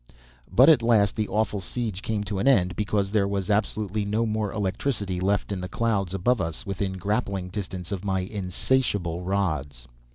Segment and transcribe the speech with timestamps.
[0.51, 4.25] But at last the awful siege came to an end because there was absolutely no
[4.25, 9.87] more electricity left in the clouds above us within grappling distance of my insatiable rods.